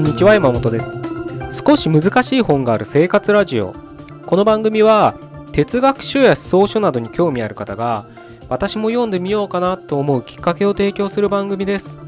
[0.00, 0.94] こんにちは山本です。
[1.52, 3.74] 少し難しい本がある生活ラジオ。
[4.24, 5.14] この番組は
[5.52, 8.06] 哲学書や思想書などに興味ある方が
[8.48, 11.98] 私も読んでみようかなと思うきっかけを提供する番組です。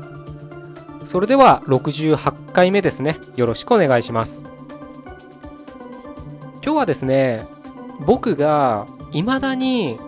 [1.05, 3.19] それでは68回目ですね。
[3.37, 4.43] よろしくお願いします。
[6.65, 7.47] 今日はですね
[8.07, 9.99] 僕が未だに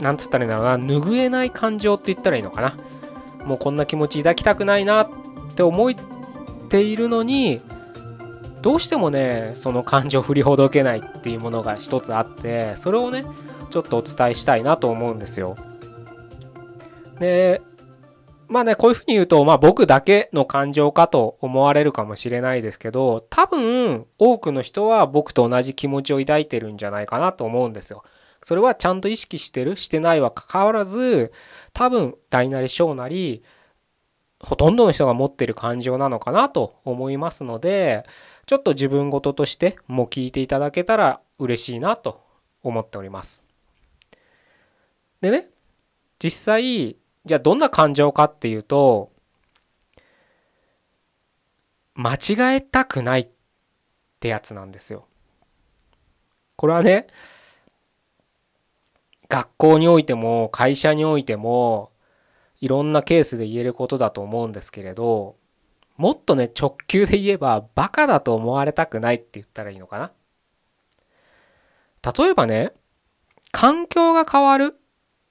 [0.00, 2.74] なんつったらいいんだろうな拭えない感情って言ったらいいのかな。
[3.46, 5.08] もうこんな気持ち抱きたくないなっ
[5.54, 5.88] て思
[6.72, 7.60] ているのに
[8.62, 13.24] どうしてもねその感情を振りほどけないっていうものが一つあってそれをね
[13.70, 15.56] ちょっとお伝えしたいなと思うんですよ。
[17.18, 17.60] で
[18.48, 28.02] まあねこういうふうに言うとまあ僕だけの感情かと思われるかもしれないですけど多分多くの人は僕と同じ気持ちを抱いてるんじゃないかなと思うんですよ。
[28.42, 29.76] それはちゃんと意識してる？
[29.76, 31.32] してないは関わらず
[31.72, 33.42] 多分大なり小なり
[34.42, 38.04] ほとんどの人が持ってる感情なのかなと思いますので
[38.46, 42.20] ちょっと自分事としても聞いていただけたら嬉しいなと
[42.62, 43.44] 思っております。
[45.20, 45.48] でね
[46.18, 49.12] 実際じゃあどんな感情かっていうと
[51.94, 53.28] 間違えたくないっ
[54.18, 55.06] てやつなんですよ。
[56.56, 57.06] これはね
[59.28, 61.91] 学校においても会社においても
[62.62, 65.36] いろんなケースで言えることだと思うんですけれど
[65.96, 70.12] もっとね直球で言えばバカだと思われたくないって言ったらいいのかな？
[72.16, 72.72] 例えばね
[73.50, 74.76] 環境が変わる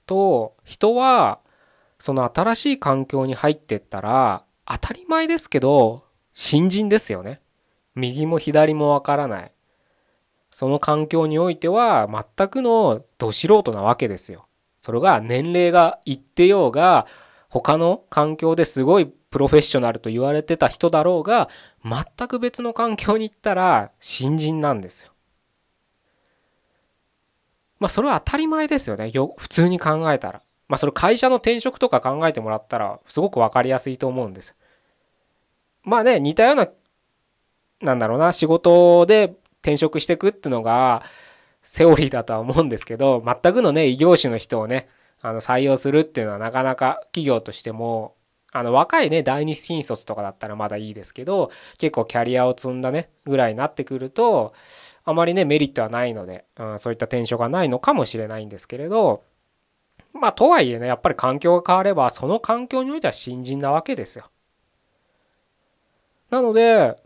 [0.06, 1.40] と人は
[1.98, 7.40] その新しい環境に入ってったら当たり前ですけど新人ですよね。
[7.94, 9.52] 右も左もわからない。
[10.50, 14.46] その環境においては全くのど素人なわけですよ。
[14.80, 17.06] それが年齢がいってようが
[17.52, 21.50] 他の環境ですごいプロフェッショナルと言われてた人だろうが
[21.84, 25.12] 全く別の環境に行ったら新人なんですよ。
[27.78, 29.10] まあそれは当たり前ですよね。
[29.12, 30.40] よ普通に考えたら。
[30.66, 34.54] まあそれ会社の転職とか考えてもらったらすごく分かりやすいと思うんです。
[35.82, 36.68] まあね似たような
[37.82, 41.02] なんだろうな仕事で転職していくっていうのが
[41.62, 44.88] セオリーだとは思うんですけど全くのね異業種の人をね
[45.22, 48.16] あの採用するっていうのはなかなか企業としても
[48.50, 54.52] あの若いね第二新卒とかだったらまだいいですけど結構キャリアを積んだねぐらいになってくると
[55.04, 59.22] あまりねメリットはないので、うん、そういった転職がないのかもしれないんですけれど
[60.12, 64.26] まあとはいえねやっぱり環境が変わればその環境においては新人なわけですよ。
[66.30, 66.96] なので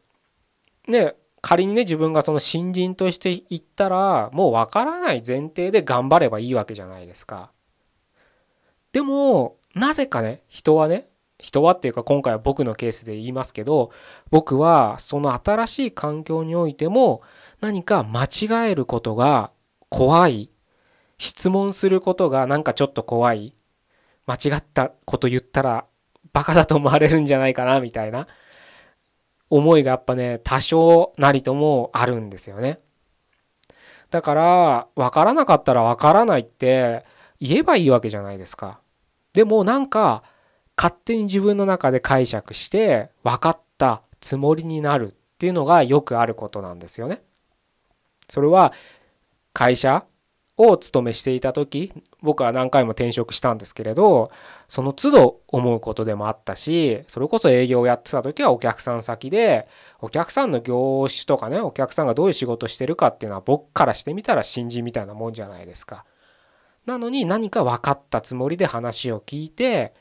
[0.88, 7.52] ね仮にね自分がその新人として行ったらもう分からない前提で頑張ればいいわけじゃないですか。
[8.96, 11.06] でもなぜかね人はね
[11.38, 13.90] 人はっていうか今回は僕のケースで言いますけど
[14.30, 17.20] 僕はその新しい環境においても
[17.60, 19.50] 何か間違えることが
[19.90, 20.50] 怖い
[21.18, 23.54] 質問することがなんかちょっと怖い
[24.24, 25.84] 間違ったこと言ったら
[26.32, 28.26] バカだと思われるんじゃないかなみたいな
[29.50, 32.80] 思いがやっぱね多少なりともあるんですよね。
[34.08, 37.04] だから分からなかったら分からないって
[37.40, 38.80] 言えばいいわけじゃないですか。
[39.36, 40.22] でもなんか
[40.78, 47.22] 勝手に自分の中で解釈して分かったつもりになるっていうのがよくあることなんですよね。
[48.30, 48.72] それは
[49.52, 50.06] 会社
[50.56, 51.92] を勤めしていた時
[52.22, 54.30] 僕は何回も転職したんですけれど
[54.68, 59.68] その都度思うことでもあったしそれこそ営業をやってた時はお客さん先で
[60.00, 66.06] お客さんの業種とかねお客さんがどういう仕事してるかっていうのは僕からしてみたら新人みたいなもんじゃないですか。
[66.86, 69.92] なのに何か分かったつもりで話を聞いて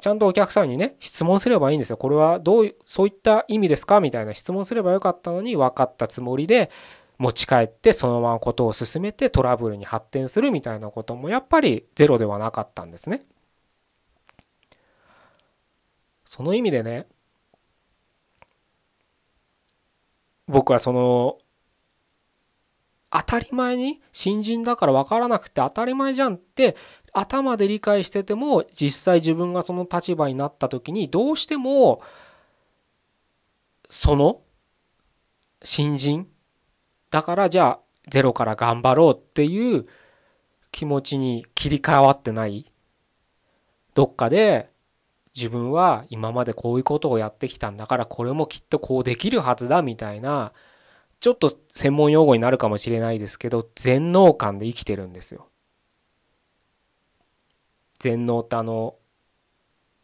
[0.00, 1.96] ちゃんとお客さんにね質問すればいいんですよ。
[1.96, 6.70] これはどうそういった意味ですかみたいな質問すればよかったのに分かったつもりで
[7.18, 13.24] 持ち帰ってそのままことを進めてトラブルに発展するみたいなこともやっぱりゼロではなかったんですね。
[16.24, 17.06] その意味でね
[20.48, 21.38] 僕はその
[23.10, 26.76] 当たり前に新人だから分からなくて当たり前じゃんって
[27.12, 32.02] 頭で理解してても実際自分がその立場になった時にどうしても
[33.88, 34.42] その
[35.62, 36.28] 新人
[37.10, 39.86] だからじゃあゼロから頑張ろうっていう
[40.70, 42.70] 気持ちに切り替わってない
[43.94, 44.70] どっかで
[45.36, 50.52] 自分は今までこういうことをやってきたんだからこれもきっとこうできるはずだみたいな
[51.20, 55.48] ちょっと専門用語になるかもしれないですけど全能感で生きてるんですよ。
[57.98, 58.96] 全能ってあの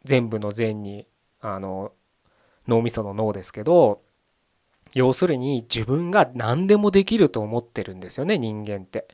[0.03, 1.07] 全部の全に
[1.41, 1.91] あの
[2.67, 4.01] 脳みその脳ですけど
[4.93, 9.07] 要するに自分が何でもできると思ってるんですよね人間って。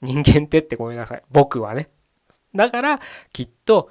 [0.00, 1.90] 人間ってってごめんなさい僕はね。
[2.54, 3.00] だから
[3.32, 3.90] きっと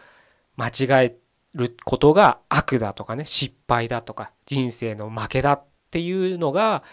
[0.55, 1.17] 間違え
[1.53, 5.61] ることが悪だとかね失敗だとか人生の負けだ
[5.91, 6.83] っていうのが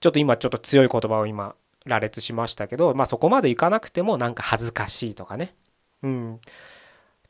[0.00, 1.54] ちょっと今ちょっと強い言葉を今
[1.86, 5.54] 羅列しましたけどまあそこまでいかなくてもなんか恥ずかしいとかね。
[6.02, 6.40] うん。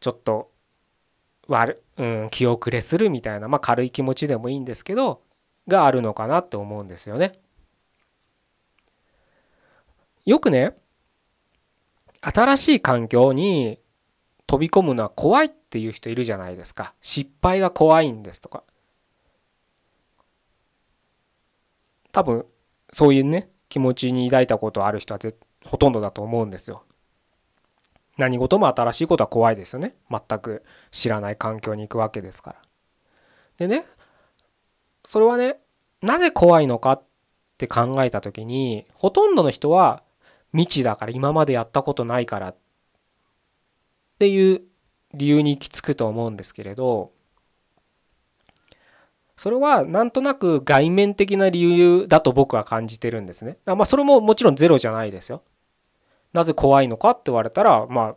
[0.00, 0.50] ちょっと
[1.46, 5.22] 悪、うん、気遅れするみたいなまあ軽い気持ちでもいいんですけど
[5.68, 7.38] があるのかなって思うんですよね。
[10.24, 10.74] よくね
[12.20, 13.78] 新しい環境に
[14.48, 16.92] 飛び込むのは怖いっていう人いるじゃないですか。
[17.00, 18.64] 失敗が怖いんですとか。
[22.16, 22.46] 多分
[22.90, 25.20] そういうね気持ちに抱いたことある人は
[25.66, 26.82] ほとんどだと思うんですよ。
[28.16, 29.94] 何事も新しいことは怖いですよね。
[30.10, 32.62] 全く知らない環境に行くわけですから。
[33.58, 33.84] でね
[35.04, 35.58] それはね
[36.00, 37.02] なぜ怖いのかっ
[37.58, 40.02] て考えた時にほとんどの人は
[40.52, 42.56] 未知だから今までやったことないからっ
[44.18, 44.62] ていう
[45.12, 47.12] 理由に行き着くと思うんですけれど
[49.36, 53.58] それはなんとなく外面的な理由だと僕は感じてるんですね。
[53.66, 55.42] まあそれももちろんゼロじゃないですよ。
[56.32, 58.16] なぜ怖いのかって言われたらまあ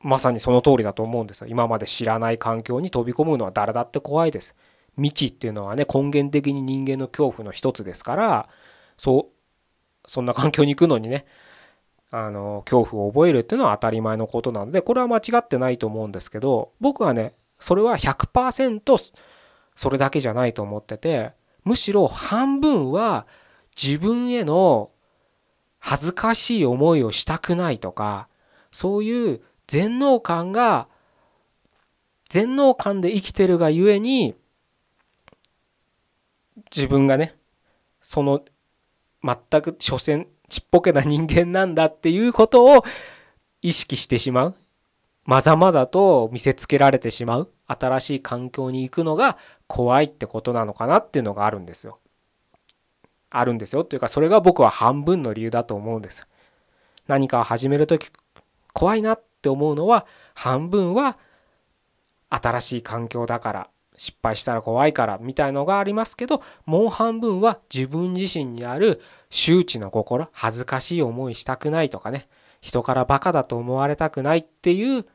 [0.00, 1.46] まさにその通りだと思うんですよ。
[1.48, 4.54] 今まで知らない環境に飛び込むのは誰だって怖いです。
[4.96, 8.48] 未知っていうのはね根源的に人間の恐怖の一つですから
[8.96, 11.24] そうそんな環境に行くのにね
[12.10, 19.12] あの恐怖を覚えるっていうのは当たり前のことなのでこれは間違ってないと思うんですけど僕はねそれは100%
[19.74, 21.32] それだけじゃないと思ってて
[21.64, 23.26] むしろ半分は
[23.80, 24.90] 自分への
[25.78, 28.28] 恥ずかしい思いをしたくないとか
[28.70, 30.88] そういう全能感が
[32.28, 34.34] 全能感で生きてるがゆえに
[36.74, 37.34] 自分がね
[38.00, 38.42] その
[39.22, 42.84] 全く所詮ちっぽけな人間なんだっていうことを
[43.62, 44.54] 意識してしまう。
[45.24, 47.50] まざまざと見せつけられてしまう。
[47.66, 49.38] 新しい環境に行くのが
[49.72, 51.98] 怖いってことなのかなっていうのがあるんですよ。
[53.30, 56.26] あるんですよっていうかそれが僕は半分の理由だと思うんです。
[57.06, 58.10] 何かを始める時
[58.74, 61.16] 怖いなって思うのは半分は
[62.28, 72.28] 新しい環境だから失敗したら怖いからみたいのがありますけどもう半分は自分自身にある周知の心恥ずかしい思いしたくないとかね
[72.60, 75.06] 人からバカだと思われたくないっていう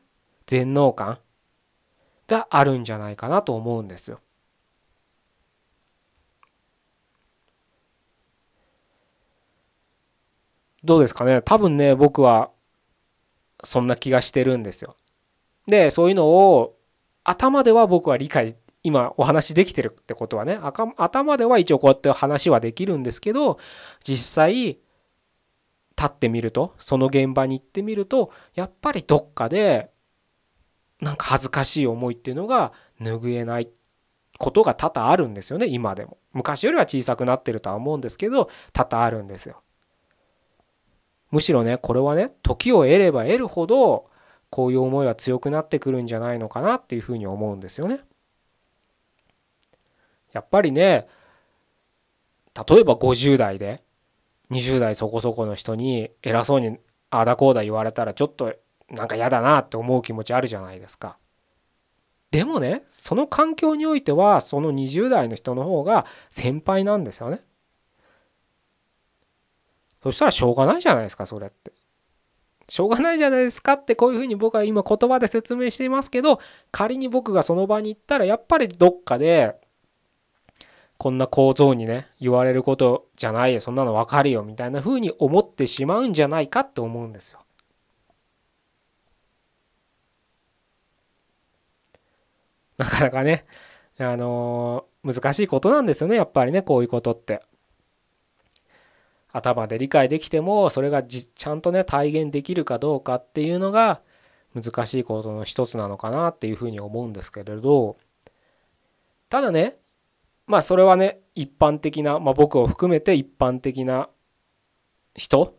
[0.46, 1.20] 全能感
[2.26, 4.18] があるんじゃないかなと思うんですよ。
[10.88, 11.42] どうですかね。
[11.42, 12.50] 多分ね僕は
[13.62, 14.96] そんな気がしてるんですよ。
[15.66, 16.78] でそういうのを
[17.24, 20.58] 頭では僕は理解今お話できてるってことはね。
[20.96, 23.58] 頭では一応こうやって話はできるんですけど
[24.02, 24.78] 実際立
[26.06, 29.90] ってみるとその現場に行ってみるとやっぱりどっかで
[31.02, 33.68] なんか恥ずかしい思いっていうのが拭えない
[34.38, 36.16] ことが多々あるんですよね今でも。
[36.32, 39.60] 昔よりは小さくなってるとは思うんですけど多々あるんですよ。
[41.30, 44.08] むしろねこれはね時を得れば得るほど
[44.50, 48.00] こういう思いは強くなってくるんじゃないのかなっていうふうに思うんですよね
[50.32, 51.06] やっぱりね
[52.68, 53.82] 例えば50代で
[54.50, 56.78] 20代そこそこの人に偉そうに
[57.10, 58.54] ああだこうだ言われたらちょっと
[58.90, 61.18] なんか嫌だなって思う気持ちあるじゃないですか。
[62.30, 67.40] でもねその環境においてはその20代の人の方が先輩なんですよね。
[70.08, 71.72] そしたらしょうがないじゃないですかそれって。
[72.68, 76.38] しょうがないじゃないですかってこういうふうに僕は今言葉で説明していますけど
[76.70, 79.56] 仮に僕がその場に行ったらやっぱりどっかで
[80.98, 87.40] こんな構造にね言われることじゃないよそんなの分かるよみたいな風に思ってしまうんじゃないかって思うんですよ。
[92.76, 93.44] なかなかね
[93.98, 97.42] あのー、難しいことなんですよねやっぱりねこういうことって。
[99.32, 104.00] 頭で理解できてもそれがちゃんとね体現できるかどうかっていうのが
[104.54, 107.96] 難しいことの一つなのかなっていうふうに思うんですけれど。
[109.28, 109.76] ただね
[110.46, 114.08] まあそれはね一般的な、まあ、僕を含めて一般的な
[115.14, 115.54] 人っ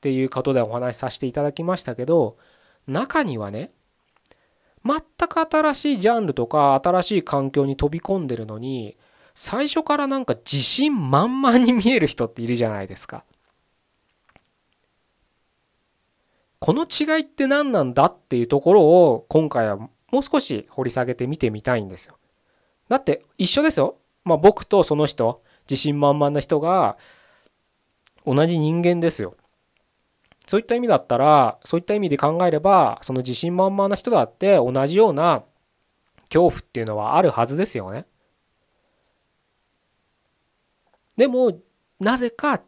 [0.00, 2.38] ていうことでお話しさせていただきましたけど
[2.86, 3.72] 中にはね
[4.84, 8.96] 全く新しいジャンルとか新しい環境に飛び込んでるのに
[9.34, 13.24] 最初からなんか自信満々に見える人っているじゃないですか。
[16.60, 22.16] この違いって何なんだっていうところを今回はもう少し掘り下げて見てみたいんですよ。
[22.88, 23.96] だって一緒ですよ。
[24.24, 26.96] まあ僕とその人自信満々な人が
[28.24, 29.34] 同じ人間ですよ。
[30.46, 35.42] そういった意味だったらそういった意味で考えればその自信満々な人だって同じような
[36.28, 38.06] 恐怖っていうのはあるはずですよね。
[41.16, 41.60] でも
[42.00, 42.62] なぜか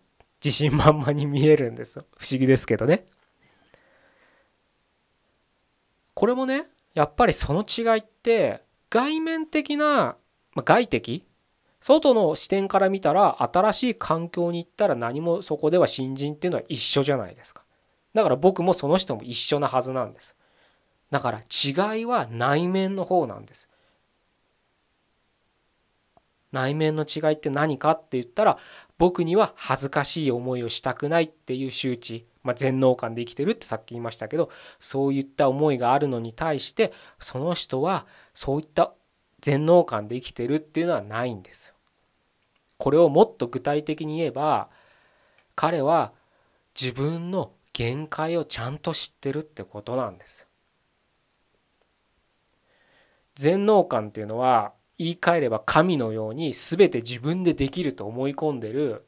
[0.45, 2.05] 自信満々に見えるんですよ。
[2.17, 3.07] 不思議ですけどね。
[6.15, 10.17] これもねやっぱりその違いって外面的な、
[10.55, 11.27] まあ、外的
[11.81, 17.63] 外の視点から見たら新しい環境に行ったら何もそこでは新人っていうのは一緒じゃないですか。
[18.15, 20.35] だから僕もその人も一緒なはずなんです。
[21.11, 23.69] だから違いは内面の方なんです。
[26.53, 28.59] 内面の違いって何かって言ったら
[28.99, 38.93] 僕には恥ずかしい思いをしたくないっていう周知、まあ、全能感で生きてるってさっき言いましたけどそういった思いがあるのに対してその人はそういった
[39.41, 41.75] 全能感で生きてるっていうのはないんです
[42.79, 44.69] これをもっと具体的に言えば
[45.55, 46.13] 彼は
[46.81, 50.47] 自分の限界をちゃんと知ってるってことなんです。
[53.35, 59.05] 全能感っていうのは言い換えれば神のように全て自分でできると思い込んでる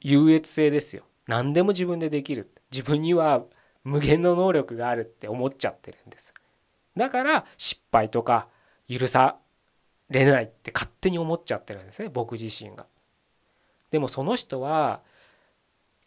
[0.00, 1.04] 優越性ですよ。
[1.26, 2.50] 何でも自分でできる。
[2.70, 3.44] 自分には
[3.82, 6.32] 無限の能力があるって思っちゃってるんです。
[6.96, 8.48] だから失敗とか
[8.88, 9.36] 許さ
[10.10, 12.86] れないって勝手に思っちゃってるんですね僕自身が。
[13.90, 15.00] でもその人は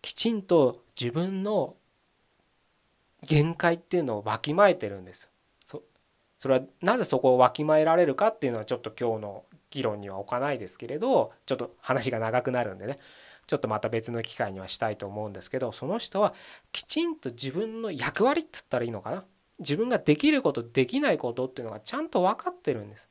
[0.02, 1.76] きちんと自分の
[3.24, 5.30] 限界っていうのをわきまえてるんです。
[6.38, 13.00] それはなぜそこをわきまえられるかっていうのはちょっと今日の議論には置かないですけれどちょっと話が長くなるんでね
[13.48, 16.34] ちょっとまた別の機会にはしたいと思うんですけどその人は
[16.72, 19.24] きちんと自分の役割っつったらいいのかな
[19.60, 23.10] 自分ができることできないことっていうのがちゃんと分かってるんです。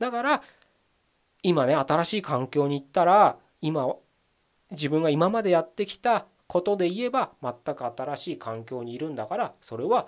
[0.00, 0.42] だから
[1.42, 3.94] 今ね新しい環境に行ったら今
[4.72, 10.06] 自分が今までやってきたことで言えば全く新しい環境にいるんだからそれは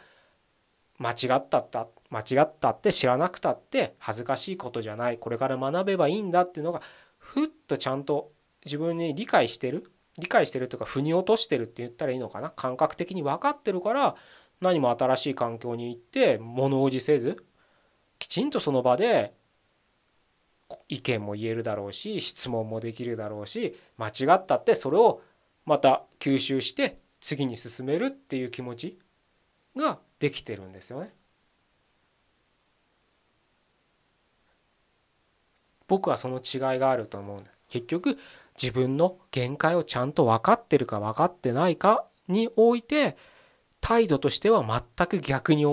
[0.99, 6.83] 間違ったった間違ったって知らなくたって恥ずかしいことじゃないこれから学べばいいんだっていうのが
[7.19, 8.33] ふっとちゃんと
[8.65, 14.17] 自分に理解してる理解してるというか腑に落としてるって言ったらいいのかな感覚的に分かってるから
[14.61, 17.45] 何も新しい環境に行って物おじせず
[18.19, 19.35] きちんとその場で
[20.89, 25.21] 意見も言えるだろうし質問もできるだろうし間違ったってそれを
[25.65, 28.99] また吸収して次に進めるっていう気持ち
[29.77, 31.13] ができてるんですよね。
[35.89, 37.41] 僕はその違いがあると思う。
[37.69, 38.19] 結局
[38.61, 43.17] 自分の限界をちゃんと分かってるか分かってないかにおいて
[43.81, 45.67] 態度としては全く逆に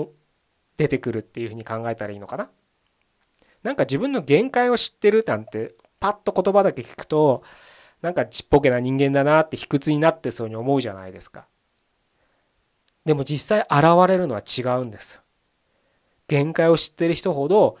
[0.76, 2.50] 出てくるっていうふうに考えたらいいのかな。
[3.62, 7.42] なんか自分の限界を知ってるなんてパッと言葉だけ聞くと
[8.02, 11.46] なんかちっぽけな人間だなって卑屈になってそうに思うじゃないですか。
[13.06, 15.20] でも実際現れるのは違うんです。
[16.28, 17.78] 限界を知ってる人ほど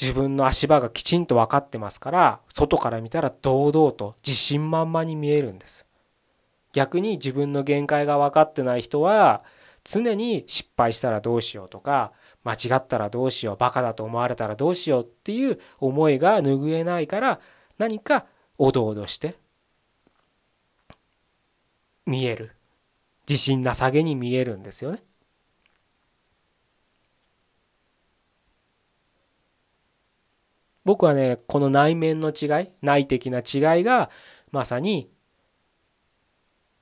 [0.00, 5.86] 自分の足場がきちんと分かってますから外から見たら堂々と自信満々に見えるんです。
[6.72, 9.42] 逆に自分の限界が分かってない人は
[9.84, 12.12] 常に失敗したらどうしようとか
[12.44, 17.40] 間違ったらどうしようバカだと思われたらどうしようっていう思いが拭えないから
[17.78, 18.26] 何か
[18.58, 19.36] おどおどして
[22.06, 22.52] 見える
[23.28, 25.02] 自信なさげに見えるんですよね。
[30.88, 34.08] 僕はねこの内面の違い内的な違いが
[34.52, 35.10] まさに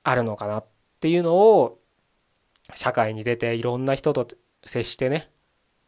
[0.01, 0.65] あるのかなっ
[1.01, 1.77] ていうのを
[2.73, 4.25] 社会に出ていろんな人と
[4.63, 5.29] 接してね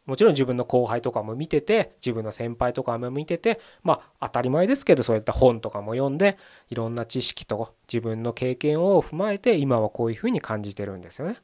[0.04, 6.36] もちろん自分の後輩とかも見てて自分の先輩とかも見ててまあ当たり前ですけどそういった本とかも読んで
[6.68, 11.38] いろんな知識と自分の経験を踏まえて今はこういうふうに感じてるんですよね。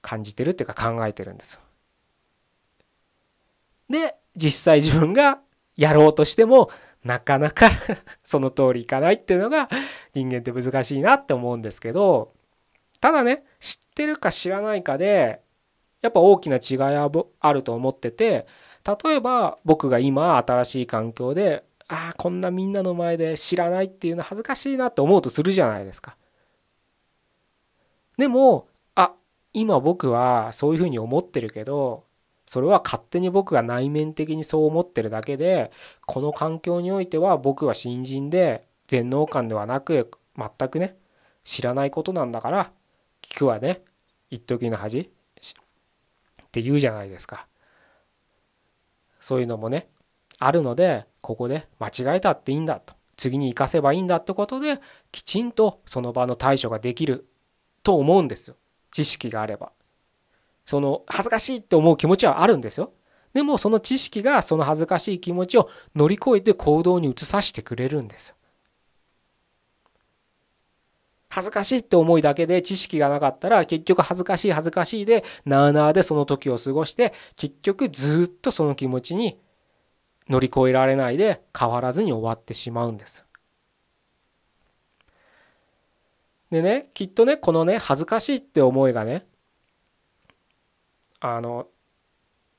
[0.00, 1.60] 感じてるっていうか考えてるんですよ。
[3.88, 5.40] で実際自分が
[5.76, 6.70] やろうとしても
[7.04, 7.70] なかなか
[8.24, 9.68] その通りいかないっていうのが
[10.14, 12.32] 人間って難しいなって思うんですけど
[13.00, 15.40] ただね知ってるか知らないかで
[16.02, 18.46] やっぱ大きな違いはあると思ってて
[19.04, 26.16] 例えば僕が今新しい環境でああこんなみんなの前で知らないっていうの恥ずかしいなって思うとするじゃないですか。
[28.18, 29.12] でもあ
[29.52, 32.05] 今僕はそういうふうに思ってるけど
[32.46, 35.72] それは勝手に僕が内面的にそう思ってるだけで
[36.06, 40.96] この環境においては僕は新人で全能感ではなく全くね
[41.44, 42.70] 知らないことなんだから
[43.22, 43.82] 聞くはね
[44.30, 47.46] 一時の恥って言うじゃないですか。
[49.20, 49.88] そういうのもね
[50.38, 52.94] あるのでここで間違えたっていいんだと。
[53.16, 57.26] 次に生かせばいいんだってことできちんとその場の対処ができる
[57.82, 58.56] と思うんですよ。
[58.90, 59.72] 知識があれば。
[60.66, 62.92] その恥ずかしいって思う気持ちはあるんですよ
[63.32, 68.34] でもその知識がその恥ずかしい気持ちを乗り越えて行動に移させてくれるんです
[71.28, 79.38] 恥ずかしいって思いだけで知識がなかったら結局恥ずかしい恥ずかしいでなあなあでその時を過ごして結局ずっとその気持ちに
[80.28, 83.24] 乗り越えられないで変わらずに終わってしまうんです。
[86.50, 89.26] でねきっとねこのね恥ずかしいって思いがね
[91.34, 91.66] あの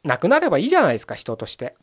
[0.04, 1.76] なくなればいいじゃないですか人として。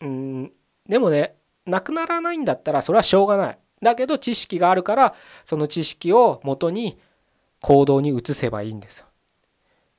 [0.00, 0.52] うん
[0.88, 1.36] でもね
[1.66, 3.58] なくならないんだったらそれはしょうがない。
[3.82, 6.98] だけど知識があるからその知識をもとに
[7.60, 9.06] 行動に移せばいいんですよ。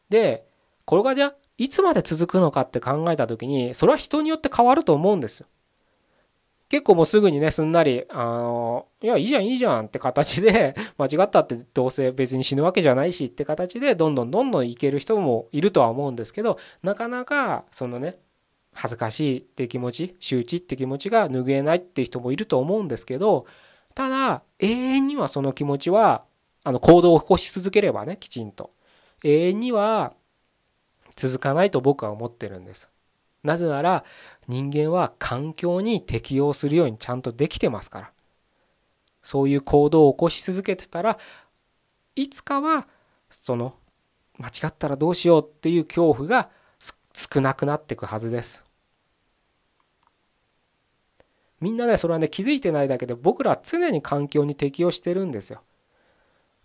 [0.09, 0.45] で
[0.85, 5.47] これがじゃあいつまで続くのかって考えた時にそれは人によって変わると思うんですよ。
[6.73, 18.17] 結構もうすぐにねすんなり「あのいやいいじゃんいいじゃん」って形で 間違ったってどうせ別に死ぬわけじゃないしって形でどんどんどんどんいける人もいるとは思うんですけどなかなかそのね
[18.73, 23.45] 恥ずかしいって気持ち周知って気持ちが拭えないって人もいると思うんですけど
[23.93, 26.23] ただ永遠にはその気持ちは
[26.63, 28.71] あの行動を起こし続ければねきちんと
[29.23, 30.15] 永遠には
[31.15, 32.89] 続かないと僕は思ってるんです。
[33.43, 34.03] なぜなら
[34.47, 38.11] 人間は環境に適応するようにちゃんとできてますから
[39.21, 41.17] そういう行動を起こし続けてたら
[42.15, 42.87] いつかは
[43.29, 43.73] その
[44.37, 46.49] 間違ったらどうしようっていう恐怖が
[47.13, 48.63] 少なくなっていくはずです。
[51.61, 55.61] みんなねそれはね気づいてないだけで僕らは常に環境に適応してるんですよ。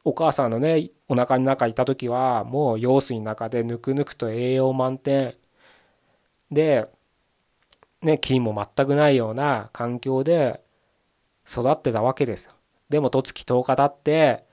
[0.05, 5.35] お母さんのねお腹の中いた時はもう羊水の中でぬくぬくと栄養満点
[6.51, 6.89] で
[8.03, 10.63] ね菌も全くないような環境で
[11.49, 12.53] 育ってたわけですよ。
[12.89, 14.45] でも十月10日経って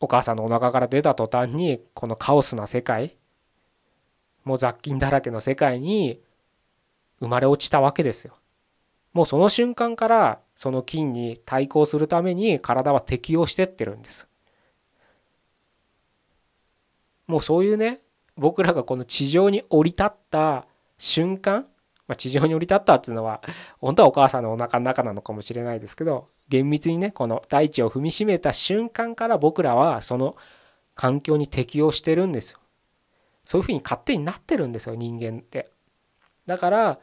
[0.00, 3.16] お母さんのお腹から出た途端にこのカオスな世界
[4.44, 6.20] もう雑菌だらけの世界に
[7.20, 8.34] 生まれ落ちたわけですよ。
[9.12, 14.26] もうその瞬間からその菌に対抗するために体は適応してってるんです。
[17.26, 18.00] もうそういうね
[18.36, 20.66] 僕らがこの地上に降り立った
[20.98, 21.66] 瞬間、
[22.06, 23.42] まあ、地上に降り立ったっていうのは
[23.80, 30.36] 本当はお母さんのお腹の中なのかもしれないですけど厳密にねこの大地を踏みしめた瞬間から僕らはその
[30.94, 32.58] 環境に適応してるんですよ。
[33.44, 35.70] そういうふうに勝手になってるんですよ人間って。
[36.46, 36.98] だから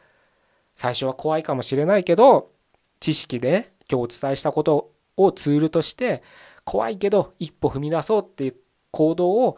[0.75, 2.51] 最初は怖いかもしれないけど
[2.99, 6.23] 知識で今日お伝えしたことをツールとして
[6.63, 8.55] 怖いけど一歩踏み出そうっていう
[8.91, 9.57] 行動を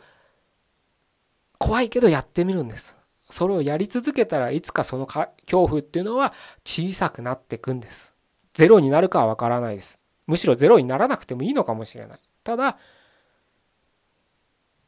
[1.57, 2.96] 怖いけどやってみるんです。
[3.29, 6.33] それをやり続けたらいつかその恐怖っていうのは
[6.65, 8.13] 小さくなっていくんです。
[8.53, 9.99] ゼロになるかはわからないです。
[10.25, 12.19] むしろゼロにならなくてもいいのかもしれない。
[12.43, 12.77] ただ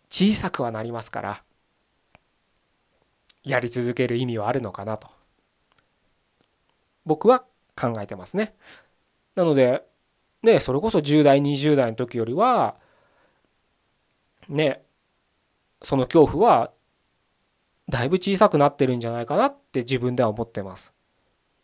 [0.09, 1.43] 小さくはなりますから
[3.43, 5.07] やり続ける意味はあるのかなと
[7.05, 8.55] 僕は考えてますね。
[9.35, 9.83] なので
[10.43, 12.75] ねそれこそ10代20代の時よりは
[14.47, 14.81] ね
[15.81, 16.71] その恐怖は
[17.89, 20.93] だいぶ小さくなってるんじゃないかなって自分では思ってます。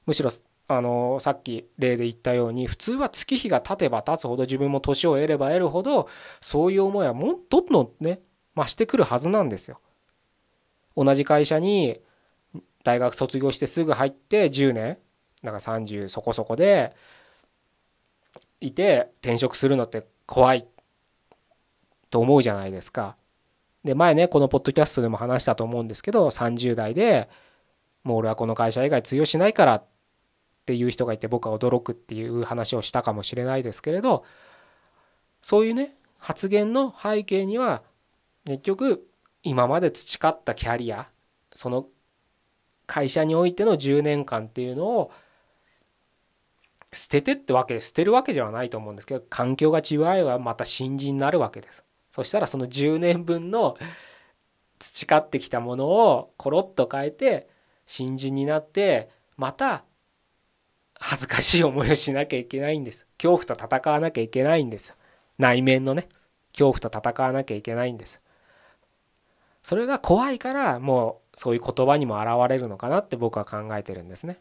[0.05, 0.31] むしろ
[0.67, 6.09] あのさっき例で言ったように普通は月日が経てば経つほど自分も年を得れば得るほど
[6.41, 8.21] そういう思いはもっとどんどんね
[8.55, 9.79] 増してくるはずなんですよ。
[10.97, 11.99] 同じ会社に
[12.83, 14.97] 大学卒業してすぐ入って10年
[15.43, 16.95] なんか30そこそこで
[18.61, 20.67] いて転職するのって怖い
[22.09, 23.17] と思うじゃないですか。
[23.85, 27.29] で前ねこのポッドキャストでも話したと思うんですけど30代で
[28.03, 29.85] もう俺はこの会社以外通用しないからっ
[30.65, 34.25] ていう人がいて僕は驚くっていう話をしたかもしれないですけれど
[35.43, 37.83] そういうね発言の背景には
[38.45, 39.07] 結局
[39.43, 41.07] 今まで培ったキャリア
[41.53, 41.85] その
[42.87, 45.11] 会社においての10年間っていうのを
[46.91, 51.83] 捨ててってわけ捨てるわけではないと思うんですけど環境が違えばまた新人になるわけです。
[52.15, 53.75] そしたらその10年分の
[54.79, 57.49] 培ってきたものをコロッと変えて
[57.85, 59.83] 新人になってまた
[60.97, 63.05] 恥ずかしい思いをしなきゃいけないんです。
[63.17, 64.95] 恐怖と戦わなきゃいけないんです。
[65.37, 66.07] 内面のね
[66.53, 68.21] 恐怖と戦わなきゃいけないんです。
[69.61, 74.39] それが怖いからもうそういう言葉にも現れるのかなって僕は考えてるんですね。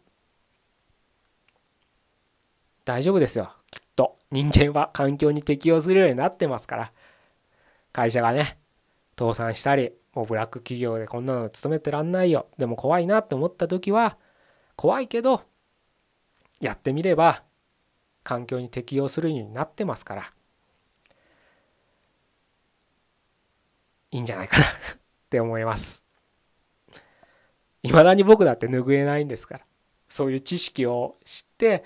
[2.84, 3.50] 大丈夫ですよ。
[3.72, 4.16] きっと。
[4.30, 6.92] 人間は環境に適応するようになってますから。
[7.94, 8.58] 会社がね
[9.16, 12.48] 倒産したりもうブラック企業でこんなの勤めてらんないよ。
[12.58, 14.18] でも怖いなって思った時は
[14.76, 15.42] 怖いけど
[16.60, 17.44] やってみれば
[18.24, 20.32] 環境に適応するようになってますから。
[24.10, 24.64] いいんじゃないかな。
[24.66, 24.68] っ
[25.30, 26.04] て思います。
[27.84, 29.66] いまだに僕だって拭えないんですから。
[30.08, 31.84] そういう知識を知って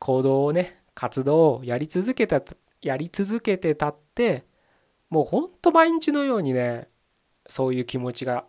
[0.00, 2.42] 行動をね活動をやり続けた
[2.82, 4.44] やり続けてたって
[5.10, 6.88] もうほんと毎日のようにね
[7.48, 8.44] そういう気持ちが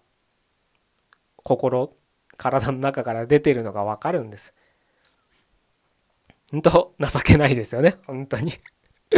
[1.44, 1.94] 心
[2.38, 4.54] 体の中から出てるのが分かるんです。
[6.52, 8.54] 本当情けないですよね本当に。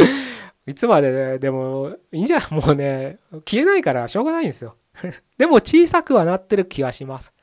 [0.66, 4.76] いつまで、ね、でもいいんじゃんもうね消えないからしょうがないんですよ。
[5.36, 7.34] でも小さくはなってる気がします。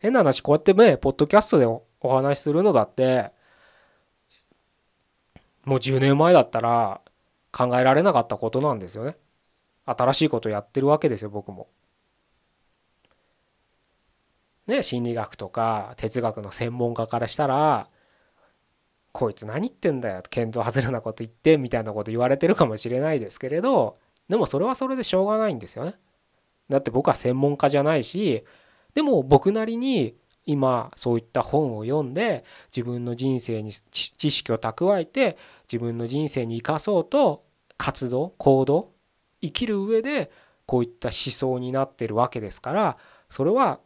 [0.00, 3.32] 変な話こうやってねポッドキャストでお話しするのだって
[5.64, 7.00] もう10年前だったら
[7.54, 9.14] 考えられなかったことなんですよね
[9.86, 11.68] 新しいことやってるわけですよ僕も。
[14.66, 17.88] ね心理学とか哲学の専門家からしたら
[19.12, 25.94] こいつ何言ってんだよ見当外れなこと言ってみたいなこと言われてるかもしれないですけれどでもそれはそれでしょうがないんですよね。
[26.70, 28.42] だって僕は専門家じゃないし
[28.94, 35.36] でも僕なりに今そういった本を読んで自分の人生に知識を蓄えて
[35.70, 37.44] 自分の人生に生かそうと
[37.76, 38.92] 活動行動
[39.40, 40.30] 生きる上で
[40.66, 42.96] こういった思想になってるわけですから
[43.28, 43.80] それは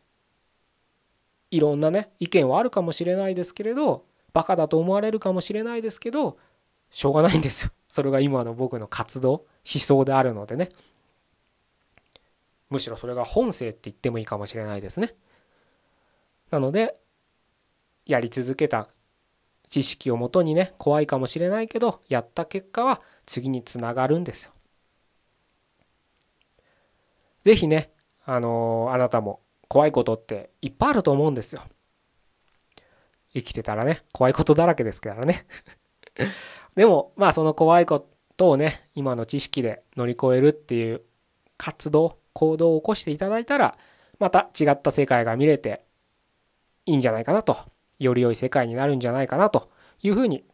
[1.51, 6.39] いろんなね意見はあるかもしれないですけれどバカだと思われるかもしれないですけど
[6.91, 7.73] しょうがないんですよ。
[7.89, 10.71] それが今の僕の活動思想であるのでね。
[12.71, 15.15] むしろそれが本性って言ってもいいかもしれないですね。
[16.51, 16.99] なので
[18.07, 18.89] やり続けた
[19.69, 24.53] 知識をもとにね怖いかもしれないけどやった結果は次につながるんですよ
[27.45, 27.91] 是非ね、
[28.27, 31.63] あのー、あなたも怖いことっていっぱいあると思うんですよ。
[33.35, 35.47] 生きてたらね、怖いことだらけですからね。
[36.75, 41.03] でも、まあその怖いことをね、今の知識で乗り越えるっていう
[41.57, 43.79] 活動、行動を起こしていただいたら、
[44.19, 45.85] また違った世界が見れて
[46.87, 47.57] いいんじゃないかなと、
[47.99, 49.71] より良い世界になるんじゃないかなと
[50.03, 50.45] いうふうに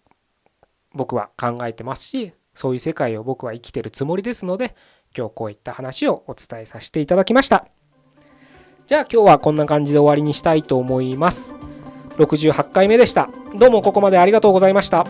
[0.94, 4.76] 僕は考えてますし、そういう世界を僕は生きてるつもりですので、
[5.16, 7.66] 今日こういった話をお伝えさせていただきました。
[8.86, 11.54] じゃあ今日はこんな感じで終わりにしたいと思います。
[12.16, 13.28] 68回目でした。
[13.58, 15.04] どうもここまでありがとうございました。